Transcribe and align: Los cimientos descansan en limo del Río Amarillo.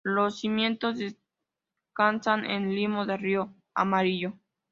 Los 0.03 0.39
cimientos 0.39 0.97
descansan 0.97 2.43
en 2.45 2.73
limo 2.73 3.05
del 3.05 3.19
Río 3.19 3.53
Amarillo. 3.75 4.33